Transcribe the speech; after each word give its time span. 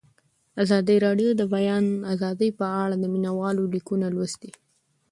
ازادي 0.63 0.97
راډیو 1.05 1.29
د 1.35 1.37
د 1.39 1.43
بیان 1.55 1.85
آزادي 2.13 2.49
په 2.59 2.65
اړه 2.83 2.95
د 2.99 3.05
مینه 3.13 3.31
والو 3.39 3.63
لیکونه 3.73 4.05
لوستي. 4.15 4.51